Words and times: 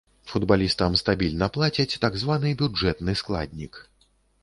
Футбалістам 0.29 0.95
стабільна 1.01 1.51
плацяць 1.59 1.99
так 2.07 2.19
званы 2.25 2.57
бюджэтны 2.65 3.11
складнік. 3.25 3.73